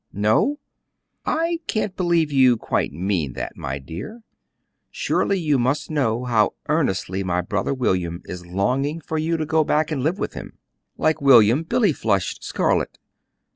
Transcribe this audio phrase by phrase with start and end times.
[0.13, 0.57] "No?
[1.27, 4.23] I can't believe you quite mean that, my dear.
[4.89, 9.63] Surely you must know how earnestly my brother William is longing for you to go
[9.63, 10.57] back and live with him."
[10.97, 12.97] Like William, Billy flushed scarlet.